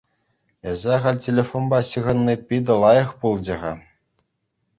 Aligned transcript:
Эсӗ 0.69 0.95
халь 1.03 1.19
телефонпа 1.25 1.79
ҫыхӑнни 1.89 2.35
питӗ 2.47 2.75
лайӑх 2.81 3.09
пулчӗ-ха. 3.19 3.73